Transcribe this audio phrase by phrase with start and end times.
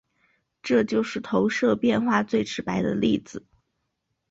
[0.63, 3.45] 这就是投影变换最直白的例子。